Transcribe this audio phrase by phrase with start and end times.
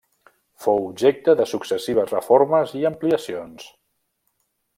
[0.63, 3.71] Fou objecte de successives reformes i ampliacions.